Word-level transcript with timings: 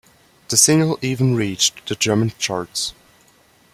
The 0.47 0.57
Single 0.57 0.97
even 1.03 1.35
reached 1.35 1.87
the 1.87 1.93
German 1.93 2.31
Charts. 2.39 2.95